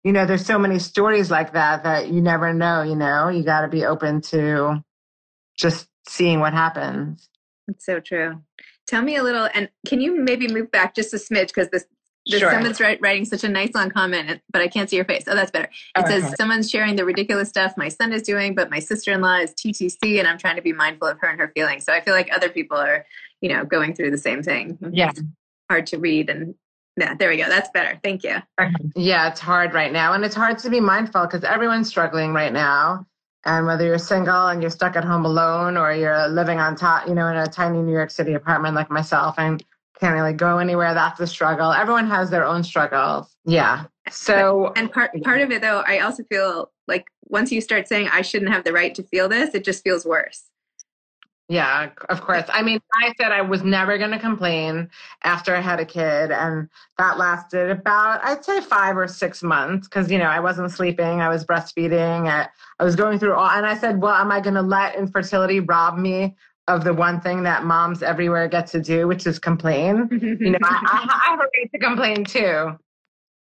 you 0.04 0.12
know, 0.12 0.26
there's 0.26 0.46
so 0.46 0.60
many 0.60 0.80
stories 0.80 1.32
like 1.32 1.54
that 1.54 1.84
that 1.84 2.10
you 2.10 2.22
never 2.22 2.54
know, 2.54 2.82
you 2.84 2.96
know. 2.96 3.30
You 3.30 3.44
got 3.44 3.62
to 3.62 3.70
be 3.70 3.86
open 3.86 4.20
to 4.22 4.84
just 5.58 5.88
seeing 6.08 6.42
what 6.42 6.54
happens. 6.54 7.30
It's 7.70 7.86
so 7.86 8.02
true. 8.02 8.42
Tell 8.86 9.02
me 9.02 9.16
a 9.16 9.24
little, 9.24 9.48
and 9.54 9.70
can 9.88 10.02
you 10.02 10.20
maybe 10.20 10.48
move 10.50 10.72
back 10.72 10.94
just 10.94 11.14
a 11.14 11.18
smidge 11.18 11.48
because 11.48 11.70
this 11.70 11.86
this 12.26 12.40
sure. 12.40 12.52
someone's 12.52 12.80
writing 12.80 13.26
such 13.26 13.44
a 13.44 13.50
nice 13.50 13.74
long 13.76 13.90
comment, 13.90 14.42
but 14.52 14.62
I 14.62 14.68
can't 14.68 14.90
see 14.90 14.96
your 14.96 15.06
face. 15.06 15.24
Oh, 15.28 15.36
that's 15.36 15.52
better. 15.52 15.70
It 15.98 16.08
says 16.08 16.34
someone's 16.38 16.70
sharing 16.70 16.96
the 16.96 17.04
ridiculous 17.04 17.50
stuff 17.50 17.74
my 17.76 17.90
son 17.90 18.14
is 18.14 18.22
doing, 18.22 18.56
but 18.56 18.70
my 18.70 18.80
sister-in-law 18.80 19.40
is 19.40 19.54
TTC, 19.54 20.20
and 20.20 20.28
I'm 20.28 20.38
trying 20.38 20.56
to 20.56 20.62
be 20.62 20.74
mindful 20.74 21.08
of 21.08 21.20
her 21.20 21.28
and 21.28 21.40
her 21.40 21.52
feelings. 21.54 21.86
So 21.86 21.94
I 21.94 22.02
feel 22.02 22.14
like 22.14 22.30
other 22.34 22.50
people 22.50 22.78
are, 22.78 23.06
you 23.42 23.50
know, 23.50 23.66
going 23.66 23.94
through 23.94 24.12
the 24.12 24.18
same 24.18 24.42
thing. 24.42 24.78
Mm-hmm. 24.78 24.94
Yeah, 24.94 25.10
it's 25.10 25.22
hard 25.70 25.88
to 25.88 25.98
read, 25.98 26.30
and 26.30 26.56
yeah, 26.98 27.14
there 27.16 27.30
we 27.30 27.38
go. 27.38 27.50
That's 27.50 27.70
better. 27.72 28.00
Thank 28.04 28.24
you. 28.24 28.38
Yeah, 28.96 29.30
it's 29.30 29.40
hard 29.40 29.74
right 29.74 29.92
now, 29.92 30.14
and 30.14 30.24
it's 30.24 30.36
hard 30.36 30.60
to 30.60 30.70
be 30.70 30.80
mindful 30.80 31.26
because 31.26 31.44
everyone's 31.44 31.90
struggling 31.90 32.34
right 32.34 32.54
now. 32.54 33.06
And 33.46 33.66
whether 33.66 33.86
you're 33.86 33.98
single 33.98 34.48
and 34.48 34.62
you're 34.62 34.72
stuck 34.72 34.96
at 34.96 35.04
home 35.04 35.26
alone 35.26 35.76
or 35.76 35.92
you're 35.92 36.30
living 36.30 36.62
on 36.62 36.78
top, 36.78 37.10
you 37.10 37.14
know, 37.14 37.28
in 37.28 37.36
a 37.36 37.46
tiny 37.46 37.80
New 37.80 37.92
York 37.92 38.10
City 38.10 38.36
apartment 38.36 38.74
like 38.74 38.90
myself 38.90 39.36
and 39.38 39.62
can't 40.00 40.14
really 40.14 40.34
go 40.34 40.58
anywhere, 40.58 40.94
that's 40.94 41.20
a 41.20 41.28
struggle. 41.28 41.72
Everyone 41.72 42.08
has 42.08 42.30
their 42.30 42.46
own 42.46 42.64
struggles. 42.64 43.36
Yeah. 43.46 43.86
So 44.10 44.74
and 44.76 44.92
part 44.92 45.12
part 45.24 45.42
of 45.42 45.52
it 45.52 45.62
though, 45.62 45.84
I 45.88 46.00
also 46.00 46.24
feel 46.24 46.72
like 46.88 47.06
once 47.26 47.52
you 47.52 47.62
start 47.62 47.88
saying 47.88 48.10
I 48.12 48.22
shouldn't 48.22 48.52
have 48.52 48.64
the 48.64 48.74
right 48.74 48.94
to 48.96 49.04
feel 49.04 49.30
this, 49.30 49.56
it 49.56 49.64
just 49.64 49.84
feels 49.84 50.06
worse. 50.06 50.44
Yeah, 51.50 51.90
of 52.08 52.22
course. 52.22 52.46
I 52.50 52.62
mean, 52.62 52.80
I 52.94 53.14
said 53.20 53.34
I 53.34 53.42
was 53.42 53.64
never 53.64 53.98
going 53.98 54.12
to 54.12 54.18
complain 54.18 54.90
after 55.24 55.54
I 55.54 55.60
had 55.60 55.80
a 55.80 55.86
kid. 55.86 56.32
And 56.32 56.70
that 56.98 57.18
lasted 57.18 57.70
about, 57.70 58.24
I'd 58.24 58.46
say 58.46 58.62
five 58.62 58.98
or 58.98 59.08
six 59.10 59.44
months 59.44 59.88
because, 59.88 60.10
you 60.10 60.18
know, 60.18 60.26
I 60.26 60.40
wasn't 60.40 60.72
sleeping. 60.72 61.20
I 61.20 61.28
was 61.28 61.46
breastfeeding. 61.46 62.28
I, 62.28 62.48
I 62.80 62.84
was 62.84 62.96
going 62.96 63.20
through 63.20 63.34
all, 63.34 63.50
and 63.50 63.66
I 63.66 63.78
said, 63.78 64.02
well, 64.02 64.16
am 64.16 64.32
I 64.32 64.40
going 64.40 64.56
to 64.56 64.62
let 64.62 64.96
infertility 64.96 65.60
rob 65.60 65.98
me 65.98 66.36
of 66.68 66.84
the 66.84 66.94
one 66.94 67.20
thing 67.20 67.44
that 67.44 67.66
moms 67.66 68.04
everywhere 68.04 68.48
get 68.48 68.68
to 68.68 68.82
do, 68.82 69.08
which 69.08 69.28
is 69.28 69.40
complain? 69.40 70.08
you 70.40 70.52
know, 70.52 70.60
I, 70.64 70.80
I, 70.86 71.20
I 71.26 71.30
have 71.32 71.40
a 71.40 71.44
right 71.44 71.72
to 71.72 71.80
complain 71.80 72.26
too. 72.26 72.78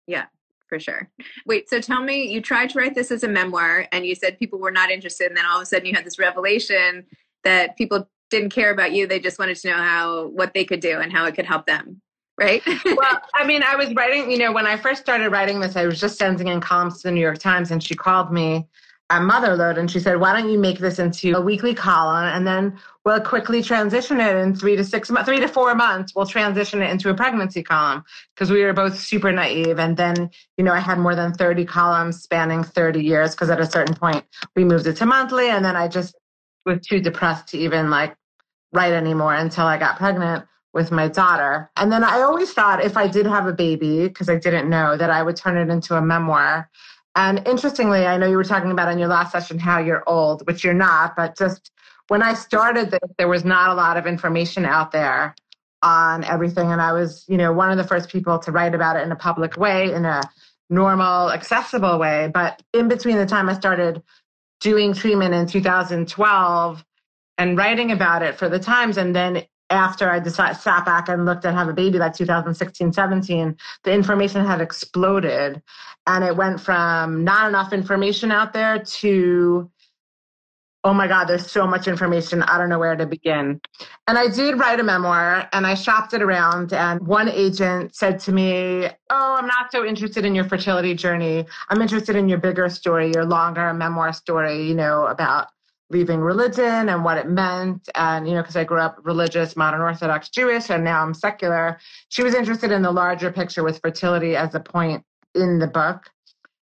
Yeah 0.07 0.25
for 0.67 0.79
sure. 0.79 1.09
Wait, 1.45 1.69
so 1.69 1.81
tell 1.81 2.01
me, 2.01 2.31
you 2.31 2.39
tried 2.39 2.69
to 2.69 2.79
write 2.79 2.95
this 2.95 3.11
as 3.11 3.25
a 3.25 3.27
memoir 3.27 3.87
and 3.91 4.05
you 4.05 4.15
said 4.15 4.39
people 4.39 4.57
were 4.57 4.71
not 4.71 4.89
interested, 4.89 5.27
and 5.27 5.35
then 5.35 5.45
all 5.45 5.57
of 5.57 5.63
a 5.63 5.65
sudden 5.65 5.85
you 5.85 5.93
had 5.93 6.05
this 6.05 6.17
revelation 6.17 7.05
that 7.43 7.75
people 7.75 8.07
didn't 8.31 8.49
care 8.49 8.71
about 8.71 8.93
you 8.93 9.05
they 9.05 9.19
just 9.19 9.37
wanted 9.37 9.55
to 9.57 9.69
know 9.69 9.75
how 9.75 10.27
what 10.27 10.53
they 10.55 10.65
could 10.65 10.79
do 10.79 10.99
and 10.99 11.11
how 11.11 11.25
it 11.25 11.35
could 11.35 11.45
help 11.45 11.67
them 11.67 12.01
right 12.39 12.63
well 12.65 13.21
i 13.35 13.45
mean 13.45 13.61
i 13.61 13.75
was 13.75 13.93
writing 13.93 14.31
you 14.31 14.37
know 14.37 14.51
when 14.51 14.65
i 14.65 14.75
first 14.75 15.01
started 15.01 15.29
writing 15.29 15.59
this 15.59 15.75
i 15.75 15.85
was 15.85 15.99
just 15.99 16.17
sending 16.17 16.47
in 16.47 16.59
columns 16.59 17.01
to 17.01 17.09
the 17.09 17.11
new 17.11 17.21
york 17.21 17.37
times 17.37 17.69
and 17.69 17.83
she 17.83 17.93
called 17.93 18.31
me 18.31 18.65
at 19.11 19.21
motherlode 19.21 19.77
and 19.77 19.89
she 19.89 19.99
said 19.99 20.19
why 20.19 20.33
don't 20.33 20.49
you 20.49 20.57
make 20.57 20.79
this 20.79 20.99
into 20.99 21.35
a 21.35 21.41
weekly 21.41 21.73
column 21.73 22.25
and 22.25 22.47
then 22.47 22.77
we'll 23.05 23.19
quickly 23.19 23.61
transition 23.61 24.19
it 24.19 24.35
in 24.35 24.55
three 24.55 24.75
to 24.75 24.83
six 24.83 25.09
months 25.09 25.27
three 25.27 25.39
to 25.39 25.47
four 25.47 25.75
months 25.75 26.13
we'll 26.15 26.25
transition 26.25 26.81
it 26.81 26.89
into 26.89 27.09
a 27.09 27.13
pregnancy 27.13 27.61
column 27.61 28.03
because 28.33 28.49
we 28.49 28.63
were 28.63 28.73
both 28.73 28.97
super 28.97 29.31
naive 29.31 29.79
and 29.79 29.97
then 29.97 30.29
you 30.57 30.63
know 30.63 30.73
i 30.73 30.79
had 30.79 30.97
more 30.97 31.15
than 31.15 31.33
30 31.33 31.65
columns 31.65 32.21
spanning 32.21 32.63
30 32.63 33.03
years 33.03 33.31
because 33.31 33.49
at 33.49 33.59
a 33.59 33.69
certain 33.69 33.95
point 33.95 34.23
we 34.55 34.63
moved 34.63 34.87
it 34.87 34.95
to 34.97 35.05
monthly 35.05 35.49
and 35.49 35.63
then 35.63 35.75
i 35.75 35.87
just 35.87 36.15
was 36.65 36.79
too 36.87 36.99
depressed 36.99 37.47
to 37.49 37.57
even 37.57 37.89
like 37.89 38.15
write 38.73 38.93
anymore 38.93 39.35
until 39.35 39.65
I 39.65 39.77
got 39.77 39.97
pregnant 39.97 40.45
with 40.73 40.91
my 40.91 41.07
daughter. 41.07 41.69
And 41.75 41.91
then 41.91 42.03
I 42.03 42.21
always 42.21 42.53
thought 42.53 42.83
if 42.83 42.95
I 42.95 43.07
did 43.07 43.25
have 43.25 43.45
a 43.45 43.53
baby, 43.53 44.07
because 44.07 44.29
I 44.29 44.37
didn't 44.37 44.69
know, 44.69 44.95
that 44.95 45.09
I 45.09 45.21
would 45.21 45.35
turn 45.35 45.57
it 45.57 45.71
into 45.71 45.95
a 45.95 46.01
memoir. 46.01 46.69
And 47.15 47.45
interestingly, 47.45 48.05
I 48.05 48.17
know 48.17 48.27
you 48.27 48.37
were 48.37 48.43
talking 48.43 48.71
about 48.71 48.91
in 48.91 48.97
your 48.97 49.09
last 49.09 49.31
session 49.31 49.59
how 49.59 49.79
you're 49.79 50.03
old, 50.07 50.45
which 50.47 50.63
you're 50.63 50.73
not, 50.73 51.15
but 51.15 51.37
just 51.37 51.71
when 52.07 52.23
I 52.23 52.33
started 52.33 52.91
this, 52.91 52.99
there 53.17 53.27
was 53.27 53.43
not 53.43 53.69
a 53.69 53.73
lot 53.73 53.97
of 53.97 54.05
information 54.05 54.65
out 54.65 54.91
there 54.91 55.35
on 55.81 56.23
everything. 56.23 56.71
And 56.71 56.81
I 56.81 56.93
was, 56.93 57.25
you 57.27 57.37
know, 57.37 57.51
one 57.51 57.71
of 57.71 57.77
the 57.77 57.83
first 57.83 58.09
people 58.09 58.39
to 58.39 58.51
write 58.51 58.75
about 58.75 58.95
it 58.95 59.03
in 59.03 59.11
a 59.11 59.15
public 59.15 59.57
way, 59.57 59.93
in 59.93 60.05
a 60.05 60.21
normal, 60.69 61.31
accessible 61.31 61.99
way. 61.99 62.29
But 62.33 62.61
in 62.73 62.87
between 62.87 63.17
the 63.17 63.25
time 63.25 63.49
I 63.49 63.53
started 63.53 64.01
doing 64.59 64.93
treatment 64.93 65.33
in 65.33 65.47
2012 65.47 66.85
and 67.37 67.57
writing 67.57 67.91
about 67.91 68.21
it 68.21 68.35
for 68.35 68.47
the 68.47 68.59
Times 68.59 68.97
and 68.97 69.15
then 69.15 69.43
after 69.71 70.09
I 70.09 70.19
decided, 70.19 70.57
sat 70.57 70.85
back 70.85 71.09
and 71.09 71.25
looked 71.25 71.45
at 71.45 71.53
have 71.53 71.69
a 71.69 71.73
baby, 71.73 71.97
like 71.97 72.13
2016, 72.13 72.93
17, 72.93 73.57
the 73.83 73.91
information 73.91 74.45
had 74.45 74.61
exploded. 74.61 75.61
And 76.07 76.23
it 76.23 76.35
went 76.35 76.59
from 76.59 77.23
not 77.23 77.47
enough 77.49 77.73
information 77.73 78.31
out 78.31 78.53
there 78.53 78.79
to 78.79 79.71
oh 80.83 80.93
my 80.93 81.07
God, 81.07 81.25
there's 81.25 81.49
so 81.49 81.67
much 81.67 81.87
information. 81.87 82.41
I 82.41 82.57
don't 82.57 82.69
know 82.69 82.79
where 82.79 82.95
to 82.95 83.05
begin. 83.05 83.61
And 84.07 84.17
I 84.17 84.27
did 84.27 84.57
write 84.57 84.79
a 84.79 84.83
memoir 84.83 85.47
and 85.53 85.67
I 85.67 85.75
shopped 85.75 86.13
it 86.13 86.21
around. 86.21 86.73
And 86.73 87.05
one 87.05 87.29
agent 87.29 87.95
said 87.95 88.19
to 88.21 88.31
me, 88.31 88.87
Oh, 89.09 89.35
I'm 89.37 89.45
not 89.45 89.71
so 89.71 89.85
interested 89.85 90.25
in 90.25 90.33
your 90.33 90.45
fertility 90.45 90.95
journey. 90.95 91.45
I'm 91.69 91.81
interested 91.81 92.15
in 92.15 92.27
your 92.27 92.39
bigger 92.39 92.67
story, 92.69 93.11
your 93.13 93.25
longer 93.25 93.73
memoir 93.73 94.11
story, 94.13 94.67
you 94.67 94.73
know, 94.73 95.05
about 95.05 95.49
leaving 95.91 96.19
religion 96.19 96.89
and 96.89 97.03
what 97.03 97.17
it 97.17 97.29
meant. 97.29 97.87
And, 97.95 98.27
you 98.27 98.33
know, 98.33 98.41
because 98.41 98.55
I 98.55 98.63
grew 98.63 98.79
up 98.79 98.97
religious, 99.03 99.55
modern 99.55 99.81
Orthodox 99.81 100.29
Jewish, 100.29 100.69
and 100.69 100.83
now 100.83 101.03
I'm 101.03 101.13
secular. 101.13 101.79
She 102.09 102.23
was 102.23 102.33
interested 102.33 102.71
in 102.71 102.81
the 102.81 102.91
larger 102.91 103.31
picture 103.31 103.63
with 103.63 103.79
fertility 103.81 104.35
as 104.35 104.55
a 104.55 104.59
point 104.59 105.03
in 105.35 105.59
the 105.59 105.67
book. 105.67 106.09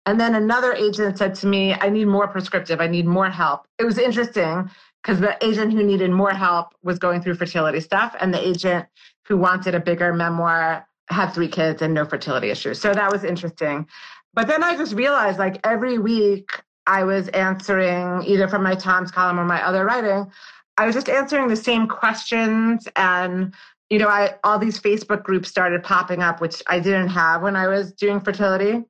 And 0.05 0.21
then 0.21 0.35
another 0.35 0.73
agent 0.73 1.19
said 1.19 1.35
to 1.37 1.47
me, 1.47 1.75
I 1.75 1.89
need 1.89 2.07
more 2.07 2.29
prescriptive, 2.29 2.81
I 2.81 2.87
need 2.87 3.07
more 3.07 3.29
help. 3.29 3.67
It 3.79 3.85
was 3.85 3.99
interesting 3.99 4.71
because 5.03 5.19
the 5.19 5.37
agent 5.45 5.73
who 5.73 5.83
needed 5.83 6.11
more 6.11 6.31
help 6.31 6.75
was 6.83 6.99
going 6.99 7.23
through 7.23 7.35
fertility 7.35 7.81
stuff, 7.81 8.15
and 8.21 8.33
the 8.33 8.47
agent 8.47 8.87
who 9.27 9.37
wanted 9.37 9.75
a 9.75 9.81
bigger 9.81 10.13
memoir 10.13 10.87
had 11.09 11.31
three 11.31 11.49
kids 11.49 11.83
and 11.83 11.95
no 11.95 12.05
fertility 12.05 12.51
issues. 12.51 12.81
So 12.81 12.93
that 12.93 13.11
was 13.11 13.25
interesting. 13.25 13.87
But 14.35 14.49
then 14.49 14.63
I 14.63 14.77
just 14.77 14.93
realized 14.93 15.39
like 15.39 15.61
every 15.65 15.99
week 15.99 16.51
I 16.87 17.05
was 17.05 17.29
answering 17.29 18.23
either 18.25 18.49
from 18.49 18.63
my 18.63 18.75
Times 18.75 19.11
column 19.11 19.39
or 19.39 19.45
my 19.45 19.65
other 19.65 19.85
writing, 19.85 20.31
I 20.79 20.87
was 20.87 20.95
just 20.95 21.09
answering 21.09 21.49
the 21.49 21.57
same 21.57 21.89
questions 21.89 22.87
and 22.97 23.55
you 23.91 24.01
know, 24.01 24.09
I 24.09 24.35
all 24.43 24.59
these 24.59 24.81
Facebook 24.81 25.23
groups 25.23 25.49
started 25.49 25.83
popping 25.85 26.21
up, 26.23 26.41
which 26.41 26.63
I 26.67 26.81
didn't 26.81 27.09
have 27.09 27.43
when 27.43 27.55
I 27.55 27.69
was 27.69 27.93
doing 27.93 28.21
fertility. 28.21 28.83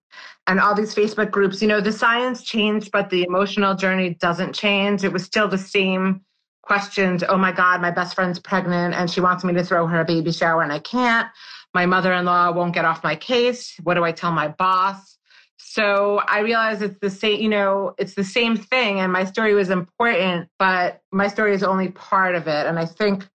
And 0.47 0.61
all 0.61 0.75
these 0.75 0.95
Facebook 0.95 1.31
groups, 1.31 1.61
you 1.61 1.69
know, 1.69 1.81
the 1.81 1.93
science 1.93 2.43
changed, 2.43 2.93
but 2.93 3.11
the 3.11 3.25
emotional 3.25 3.75
journey 3.75 4.15
doesn't 4.15 4.55
change. 4.55 5.05
It 5.05 5.13
was 5.13 5.25
still 5.25 5.49
the 5.49 5.59
same 5.59 6.23
questions. 6.63 7.23
Oh 7.29 7.37
my 7.37 7.53
God, 7.53 7.81
my 7.81 7.91
best 7.91 8.15
friend's 8.15 8.39
pregnant 8.39 8.95
and 8.95 9.11
she 9.11 9.21
wants 9.21 9.45
me 9.45 9.53
to 9.55 9.65
throw 9.65 9.87
her 9.87 10.01
a 10.01 10.05
baby 10.05 10.33
shower 10.33 10.63
and 10.63 10.73
I 10.73 10.79
can't. 10.79 11.29
My 11.75 11.85
mother 11.85 12.13
in 12.13 12.25
law 12.25 12.51
won't 12.53 12.75
get 12.75 12.85
off 12.85 13.05
my 13.05 13.17
case. 13.17 13.79
What 13.83 13.95
do 13.95 14.05
I 14.05 14.13
tell 14.13 14.33
my 14.33 14.49
boss? 14.49 15.16
So 15.59 16.23
I 16.27 16.41
realized 16.41 16.83
it's 16.83 16.99
the 17.01 17.11
same, 17.11 17.41
you 17.41 17.49
know, 17.49 17.95
it's 17.99 18.15
the 18.15 18.25
same 18.25 18.57
thing. 18.57 19.01
And 19.01 19.13
my 19.13 19.25
story 19.25 19.55
was 19.55 19.71
important, 19.71 20.49
but 20.59 21.01
my 21.13 21.29
story 21.29 21.55
is 21.55 21.63
only 21.63 21.89
part 21.91 22.35
of 22.35 22.47
it. 22.47 22.67
And 22.67 22.79
I 22.79 22.87
think 22.87 23.29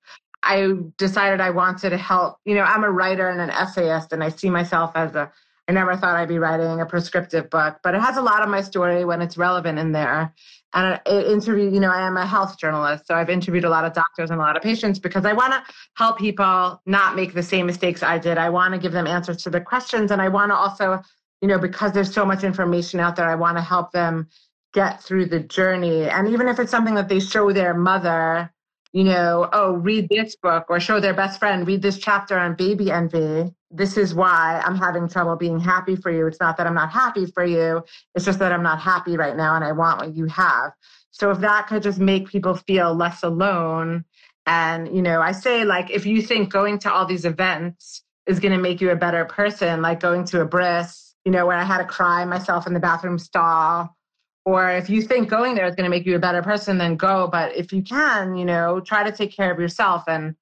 I 0.44 0.74
decided 0.98 1.40
I 1.40 1.52
wanted 1.52 1.92
to 1.92 1.98
help. 1.98 2.38
You 2.46 2.56
know, 2.56 2.64
I'm 2.64 2.84
a 2.84 2.90
writer 2.90 3.30
and 3.30 3.42
an 3.42 3.52
essayist, 3.52 4.12
and 4.12 4.24
I 4.24 4.30
see 4.30 4.50
myself 4.50 4.92
as 4.96 5.16
a. 5.16 5.32
I 5.68 5.74
never 5.74 5.96
thought 5.96 6.16
I'd 6.16 6.28
be 6.28 6.40
writing 6.40 6.82
a 6.82 6.86
prescriptive 6.86 7.50
book, 7.50 7.78
but 7.84 7.94
it 7.96 8.02
has 8.02 8.18
a 8.18 8.22
lot 8.22 8.42
of 8.42 8.50
my 8.50 8.62
story 8.62 9.06
when 9.06 9.22
it's 9.22 9.38
relevant 9.38 9.78
in 9.78 9.92
there. 9.92 10.34
And 10.74 11.00
it 11.06 11.28
interview, 11.28 11.70
you 11.70 11.80
know, 11.80 11.92
I 11.92 12.06
am 12.06 12.18
a 12.18 12.26
health 12.26 12.58
journalist, 12.58 13.06
so 13.08 13.14
I've 13.14 13.30
interviewed 13.30 13.64
a 13.64 13.70
lot 13.70 13.86
of 13.86 13.94
doctors 13.94 14.32
and 14.32 14.40
a 14.40 14.44
lot 14.44 14.58
of 14.58 14.64
patients 14.64 15.00
because 15.00 15.26
I 15.26 15.34
want 15.34 15.54
to 15.54 15.64
help 15.96 16.18
people 16.18 16.82
not 16.86 17.16
make 17.16 17.34
the 17.34 17.44
same 17.44 17.68
mistakes 17.68 18.02
I 18.04 18.18
did. 18.18 18.38
I 18.38 18.50
want 18.50 18.74
to 18.74 18.80
give 18.80 18.92
them 18.92 19.06
answers 19.06 19.38
to 19.44 19.50
the 19.50 19.62
questions, 19.62 20.12
and 20.12 20.22
I 20.22 20.30
want 20.30 20.52
to 20.52 20.56
also, 20.56 21.02
you 21.42 21.48
know, 21.48 21.58
because 21.58 21.92
there's 21.92 22.14
so 22.14 22.26
much 22.26 22.44
information 22.44 23.00
out 23.00 23.16
there, 23.16 23.30
I 23.30 23.36
want 23.36 23.58
to 23.58 23.64
help 23.64 23.92
them 23.92 24.30
get 24.74 25.04
through 25.04 25.26
the 25.26 25.40
journey. 25.40 26.10
And 26.10 26.30
even 26.30 26.48
if 26.48 26.60
it's 26.60 26.72
something 26.72 26.96
that 26.96 27.10
they 27.10 27.20
show 27.20 27.52
their 27.52 27.74
mother 27.74 28.52
you 28.94 29.06
know, 29.06 29.50
oh, 29.54 29.74
read 29.74 30.10
this 30.10 30.36
book 30.36 30.66
or 30.70 30.80
show 30.80 31.00
their 31.00 31.14
best 31.14 31.40
friend, 31.40 31.66
read 31.66 31.82
this 31.82 31.98
chapter 31.98 32.38
on 32.38 32.56
baby 32.56 32.92
envy. 32.92 33.54
This 33.70 33.96
is 33.96 34.14
why 34.14 34.62
I'm 34.66 34.76
having 34.76 35.08
trouble 35.08 35.38
being 35.38 35.60
happy 35.60 35.96
for 35.96 36.12
you. 36.12 36.28
It's 36.28 36.42
not 36.42 36.58
that 36.58 36.68
I'm 36.68 36.74
not 36.74 36.92
happy 36.92 37.26
for 37.26 37.46
you, 37.46 37.84
it's 38.16 38.26
just 38.26 38.40
that 38.40 38.52
I'm 38.52 38.64
not 38.64 38.80
happy 38.80 39.16
right 39.16 39.36
now 39.36 39.56
and 39.56 39.64
I 39.64 39.72
want 39.72 40.00
what 40.00 40.16
you 40.16 40.26
have. 40.26 40.74
So 41.12 41.32
if 41.32 41.40
that 41.40 41.68
could 41.68 41.84
just 41.84 42.00
make 42.00 42.28
people 42.28 42.56
feel 42.56 42.94
less 42.94 43.24
alone. 43.24 44.06
And, 44.46 44.94
you 44.94 45.02
know, 45.02 45.22
I 45.22 45.34
say, 45.34 45.64
like, 45.64 45.92
if 45.92 46.06
you 46.06 46.22
think 46.22 46.52
going 46.52 46.80
to 46.80 46.92
all 46.92 47.06
these 47.06 47.26
events 47.26 48.04
is 48.26 48.40
going 48.40 48.54
to 48.54 48.58
make 48.58 48.82
you 48.82 48.90
a 48.90 48.96
better 48.96 49.24
person, 49.24 49.82
like 49.82 50.00
going 50.00 50.26
to 50.26 50.42
a 50.42 50.46
bris, 50.46 51.11
you 51.26 51.32
know, 51.32 51.46
where 51.46 51.58
I 51.58 51.64
had 51.64 51.80
to 51.80 51.86
cry 51.86 52.26
myself 52.26 52.68
in 52.68 52.74
the 52.74 52.80
bathroom 52.80 53.20
stall. 53.20 53.96
Or 54.44 54.72
if 54.72 54.90
you 54.90 55.04
think 55.04 55.30
going 55.30 55.54
there 55.54 55.68
is 55.68 55.76
going 55.76 55.84
to 55.84 55.90
make 55.90 56.06
you 56.06 56.16
a 56.16 56.20
better 56.20 56.42
person 56.42 56.80
then 56.80 56.96
go. 56.96 57.28
But 57.32 57.56
if 57.56 57.72
you 57.72 57.84
can 57.84 58.36
you 58.36 58.46
know 58.46 58.80
try 58.80 59.04
to 59.04 59.16
take 59.16 59.36
care 59.36 59.52
of 59.52 59.60
yourself. 59.60 60.04
And 60.08 60.36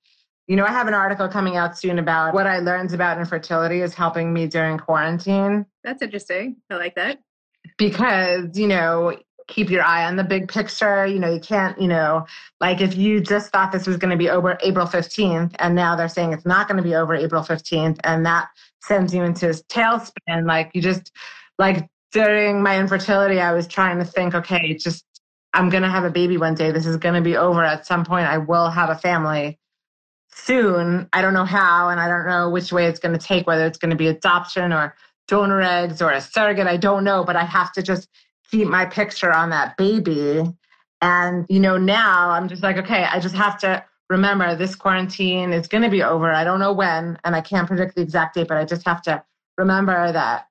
you 0.48 0.56
know 0.56 0.66
i 0.66 0.72
have 0.72 0.88
an 0.88 0.94
article 0.94 1.28
coming 1.28 1.58
out 1.58 1.78
soon 1.78 2.00
about 2.00 2.34
what 2.34 2.48
i 2.48 2.58
learned 2.58 2.94
about 2.94 3.20
infertility 3.20 3.82
is 3.82 3.94
helping 3.94 4.34
me 4.34 4.48
during 4.48 4.78
quarantine. 4.78 5.66
That's 5.84 6.02
interesting. 6.02 6.58
I 6.70 6.76
like 6.76 6.96
that. 6.96 7.20
Because 7.78 8.58
you 8.58 8.68
know 8.68 9.18
keep 9.50 9.70
your 9.70 9.84
eye 9.84 10.06
on 10.06 10.16
the 10.16 10.24
big 10.24 10.48
picture 10.48 11.06
you 11.06 11.20
know 11.20 11.32
you 11.34 11.40
can't 11.40 11.80
you 11.82 11.88
know 11.88 12.26
like 12.62 12.80
if 12.80 12.96
you 12.96 13.20
just 13.20 13.52
thought 13.52 13.72
this 13.72 13.88
was 13.88 13.98
going 13.98 14.12
to 14.12 14.18
be 14.18 14.30
over 14.30 14.58
april 14.62 14.86
15th 14.86 15.54
and 15.60 15.76
now 15.76 15.96
they're 15.96 16.08
saying 16.08 16.32
it's 16.32 16.46
not 16.46 16.68
going 16.68 16.78
to 16.78 16.84
be 16.84 16.96
over 16.96 17.16
april 17.16 17.42
15th 17.42 18.00
and 18.04 18.26
that 18.26 18.48
sends 18.82 19.14
you 19.14 19.24
into 19.24 19.50
a 19.50 19.54
tailspin 19.54 20.46
like 20.46 20.72
you 20.74 20.82
just 20.82 21.12
like 21.58 21.90
during 22.12 22.64
my 22.64 22.80
infertility, 22.80 23.40
I 23.40 23.54
was 23.54 23.68
trying 23.68 24.00
to 24.00 24.06
think, 24.06 24.34
okay, 24.34 24.74
just 24.74 25.06
I'm 25.54 25.70
going 25.70 25.84
to 25.84 25.90
have 25.90 26.04
a 26.04 26.10
baby 26.10 26.38
one 26.38 26.56
day. 26.56 26.72
This 26.72 26.86
is 26.86 26.98
going 26.98 27.16
to 27.16 27.22
be 27.22 27.36
over 27.38 27.64
at 27.64 27.86
some 27.86 28.06
point. 28.06 28.28
I 28.28 28.38
will 28.38 28.70
have 28.70 28.90
a 28.90 28.96
family 28.96 29.60
soon. 30.32 31.10
I 31.12 31.22
don't 31.22 31.34
know 31.34 31.46
how, 31.46 31.90
and 31.90 32.00
I 32.00 32.08
don't 32.08 32.28
know 32.28 32.50
which 32.50 32.72
way 32.72 32.86
it's 32.86 33.00
going 33.00 33.18
to 33.18 33.24
take, 33.24 33.46
whether 33.46 33.66
it's 33.66 33.78
going 33.78 33.90
to 33.92 33.96
be 33.96 34.08
adoption 34.08 34.72
or 34.72 34.96
donor 35.28 35.62
eggs 35.62 36.02
or 36.02 36.12
a 36.12 36.22
surrogate. 36.22 36.68
I 36.68 36.78
don't 36.78 37.04
know, 37.04 37.24
but 37.24 37.36
I 37.36 37.46
have 37.46 37.72
to 37.74 37.84
just 37.84 38.08
keep 38.52 38.68
my 38.68 38.86
picture 38.86 39.32
on 39.32 39.50
that 39.50 39.78
baby. 39.78 40.44
And, 41.02 41.46
you 41.50 41.60
know, 41.60 41.78
now 41.78 42.30
I'm 42.32 42.48
just 42.48 42.64
like, 42.64 42.78
okay, 42.78 43.06
I 43.06 43.20
just 43.20 43.36
have 43.36 43.58
to 43.60 43.84
remember 44.10 44.56
this 44.56 44.76
quarantine 44.76 45.54
is 45.54 45.68
going 45.68 45.84
to 45.84 45.90
be 45.90 46.04
over. 46.04 46.32
I 46.32 46.44
don't 46.44 46.60
know 46.60 46.74
when, 46.74 47.18
and 47.24 47.36
I 47.36 47.42
can't 47.42 47.68
predict 47.68 47.96
the 47.96 48.02
exact 48.02 48.36
date, 48.36 48.48
but 48.48 48.58
I 48.58 48.66
just 48.66 48.86
have 48.86 49.02
to 49.04 49.24
remember 49.58 50.12
that 50.12 50.48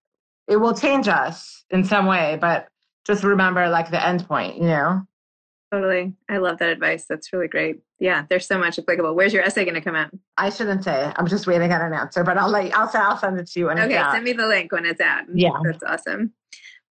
it 0.47 0.57
will 0.57 0.75
change 0.75 1.09
us 1.09 1.65
in 1.71 1.85
some 1.85 2.07
way, 2.07 2.39
but 2.41 2.69
just 3.07 3.25
remember 3.25 3.69
like 3.69 3.91
the 3.91 4.05
end 4.05 4.27
point, 4.27 4.57
you 4.57 4.65
know? 4.65 5.03
Totally. 5.71 6.15
I 6.31 6.39
love 6.39 6.59
that 6.59 6.71
advice. 6.71 7.05
That's 7.07 7.31
really 7.33 7.49
great. 7.49 7.81
Yeah, 7.99 8.25
there's 8.31 8.47
so 8.47 8.57
much 8.59 8.79
applicable. 8.79 9.15
Where's 9.15 9.35
your 9.35 9.43
essay 9.43 9.65
going 9.65 9.75
to 9.75 9.83
come 9.83 9.97
out? 9.97 10.11
I 10.39 10.49
shouldn't 10.49 10.85
say. 10.85 11.13
I'm 11.17 11.27
just 11.27 11.47
waiting 11.47 11.71
on 11.73 11.83
an 11.83 11.93
answer, 11.93 12.25
but 12.25 12.39
I'll 12.39 12.49
let 12.49 12.67
you, 12.67 12.71
I'll, 12.75 12.91
I'll 12.95 13.19
send 13.19 13.39
it 13.39 13.49
to 13.49 13.61
you 13.61 13.67
when 13.67 13.79
okay, 13.79 13.87
it's 13.87 13.95
out. 13.97 14.09
Okay, 14.09 14.17
send 14.17 14.25
me 14.25 14.33
the 14.33 14.47
link 14.47 14.73
when 14.73 14.87
it's 14.87 15.01
out. 15.01 15.25
Yeah. 15.35 15.51
That's 15.65 15.83
awesome. 15.83 16.33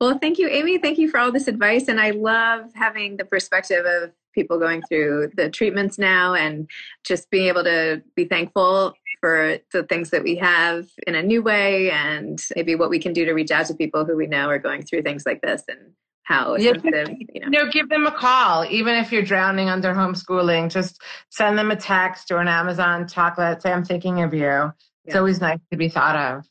Well, 0.01 0.19
thank 0.19 0.39
you, 0.39 0.49
Amy. 0.49 0.79
Thank 0.79 0.99
you 0.99 1.09
for 1.09 1.19
all 1.19 1.33
this 1.33 1.49
advice. 1.49 1.89
And 1.89 2.01
I 2.01 2.11
love 2.11 2.71
having 2.75 3.17
the 3.17 3.25
perspective 3.25 3.85
of 3.87 4.13
people 4.35 4.59
going 4.59 4.83
through 4.83 5.31
the 5.35 5.49
treatments 5.49 5.99
now 5.99 6.35
and 6.35 6.69
just 7.05 7.31
being 7.31 7.49
able 7.49 7.65
to 7.65 8.03
be 8.15 8.27
thankful 8.27 8.95
for 9.21 9.59
the 9.73 9.83
things 9.85 10.11
that 10.11 10.23
we 10.23 10.37
have 10.37 10.87
in 11.07 11.15
a 11.15 11.23
new 11.23 11.43
way 11.43 11.91
and 11.91 12.45
maybe 12.55 12.75
what 12.75 12.91
we 12.91 12.99
can 12.99 13.15
do 13.15 13.25
to 13.25 13.33
reach 13.33 13.51
out 13.51 13.67
to 13.67 13.75
people 13.75 14.05
who 14.05 14.15
we 14.15 14.27
know 14.27 14.49
are 14.49 14.59
going 14.59 14.83
through 14.83 15.01
things 15.03 15.25
like 15.25 15.41
this 15.41 15.63
and 15.69 15.79
how 16.25 16.57
yeah, 16.57 16.73
you 16.85 16.91
know. 17.41 17.49
No, 17.49 17.71
give 17.71 17.89
them 17.89 18.05
a 18.05 18.11
call. 18.11 18.67
Even 18.67 18.97
if 18.97 19.11
you're 19.11 19.23
drowning 19.23 19.71
under 19.71 19.95
homeschooling, 19.95 20.71
just 20.71 21.01
send 21.31 21.57
them 21.57 21.71
a 21.71 21.77
text 21.77 22.31
or 22.31 22.39
an 22.39 22.49
Amazon 22.49 23.09
chocolate. 23.09 23.63
Say, 23.63 23.73
I'm 23.73 23.85
thinking 23.85 24.23
of 24.23 24.35
you. 24.35 24.41
Yeah. 24.41 24.71
It's 25.05 25.17
always 25.17 25.41
nice 25.41 25.61
to 25.71 25.79
be 25.79 25.89
thought 25.89 26.17
of. 26.17 26.47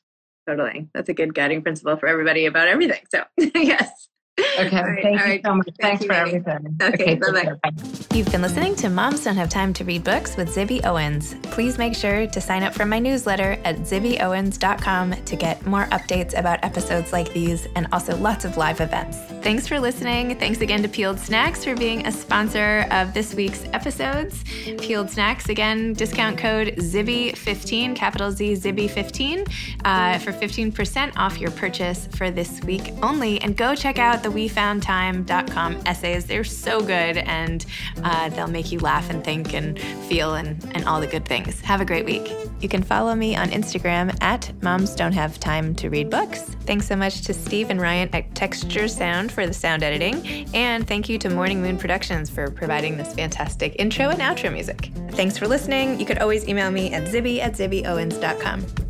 Totally. 0.48 0.90
That's 0.94 1.10
a 1.10 1.14
good 1.14 1.34
guiding 1.34 1.64
principle 1.64 1.98
for 1.98 2.08
everybody 2.08 2.46
about 2.46 2.68
everything. 2.68 3.02
So, 3.10 3.24
yes. 3.56 4.10
Okay. 4.38 4.82
Right, 4.82 5.02
Thank 5.02 5.20
you 5.20 5.26
right. 5.26 5.42
so 5.46 5.56
much. 5.56 5.70
Thanks 5.80 6.02
you, 6.02 6.08
for 6.08 6.14
everything. 6.14 6.78
Okay. 6.82 7.04
okay 7.04 7.16
bye 7.16 7.56
bye. 7.64 7.72
You've 8.14 8.32
been 8.32 8.42
listening 8.42 8.76
to 8.78 8.90
Moms 8.90 9.24
Don't 9.24 9.38
Have 9.38 9.50
Time 9.50 9.72
to 9.74 9.86
Read 9.86 10.04
Books 10.04 10.36
with 10.36 10.54
Zibby 10.54 10.86
Owens. 10.86 11.36
Please 11.44 11.78
make 11.78 11.96
sure 11.96 12.28
to 12.28 12.42
sign 12.42 12.64
up 12.64 12.74
for 12.74 12.86
my 12.86 13.00
newsletter 13.00 13.58
at 13.64 13.78
zibbyowens.com 13.78 15.24
to 15.24 15.36
get 15.36 15.66
more 15.66 15.86
updates 15.86 16.38
about 16.38 16.64
episodes 16.64 17.14
like 17.14 17.32
these 17.32 17.66
and 17.76 17.88
also 17.94 18.16
lots 18.18 18.44
of 18.44 18.58
live 18.58 18.82
events. 18.82 19.18
Thanks 19.42 19.68
for 19.68 19.80
listening. 19.80 20.38
Thanks 20.38 20.60
again 20.60 20.82
to 20.84 20.90
Peeled 20.90 21.20
Snacks 21.20 21.64
for 21.64 21.76
being 21.76 22.06
a 22.06 22.12
sponsor 22.12 22.88
of 22.92 23.14
this 23.14 23.34
week's 23.34 23.66
episodes. 23.74 24.44
Peeled 24.80 25.10
Snacks, 25.10 25.48
again, 25.48 25.94
discount 25.94 26.38
code 26.38 26.76
Zibby15, 26.78 27.96
capital 27.96 28.32
Z 28.32 28.54
Zibby15, 28.54 29.48
uh, 29.86 30.18
for 30.20 30.34
15% 30.34 31.14
off 31.16 31.40
your 31.40 31.52
purchase 31.52 32.08
for 32.08 32.32
this 32.32 32.62
week 32.64 32.92
only. 33.02 33.40
And 33.42 33.56
go 33.56 33.76
check 33.76 33.98
out 33.98 34.24
the 34.26 34.32
wefoundtime.com 34.32 35.82
essays. 35.86 36.26
They're 36.26 36.44
so 36.44 36.80
good 36.80 37.18
and 37.18 37.64
uh, 38.04 38.30
they'll 38.30 38.48
make 38.48 38.72
you 38.72 38.80
laugh 38.80 39.10
and 39.12 39.24
think 39.24 39.54
and 39.54 39.80
feel 40.08 40.34
and, 40.34 40.64
and 40.74 40.84
all 40.86 41.00
the 41.00 41.08
good 41.08 41.26
things. 41.26 41.62
Have 41.62 41.80
a 41.80 41.86
great 41.86 42.06
week. 42.06 42.34
You 42.60 42.68
can 42.68 42.82
follow 42.82 43.14
me 43.14 43.36
on 43.36 43.50
Instagram 43.50 44.18
at 44.24 44.52
Moms 44.64 44.96
Don't 44.96 45.14
Have 45.14 45.40
Time 45.40 45.76
to 45.76 45.90
Read 45.90 46.10
Books. 46.10 46.42
Thanks 46.66 46.88
so 46.88 46.96
much 46.96 47.22
to 47.22 47.34
Steve 47.34 47.70
and 47.70 47.80
Ryan 47.80 48.10
at 48.14 48.34
Texture 48.34 48.88
Sound 48.88 49.32
for 49.32 49.46
the 49.46 49.54
sound 49.54 49.84
editing. 49.84 50.48
And 50.56 50.88
thank 50.88 51.08
you 51.08 51.20
to 51.20 51.30
Morning 51.30 51.62
Moon 51.62 51.78
Productions 51.78 52.30
for 52.30 52.50
providing 52.50 52.98
this 52.98 53.14
fantastic 53.14 53.76
intro 53.78 54.10
and 54.10 54.22
outro 54.22 54.52
music. 54.52 54.92
Thanks 55.12 55.38
for 55.38 55.48
listening. 55.48 56.00
You 56.00 56.06
could 56.08 56.18
always 56.18 56.48
email 56.48 56.72
me 56.72 56.94
at 56.94 57.04
zibby 57.04 57.40
at 57.40 57.54
zibbyowens.com. 57.54 58.85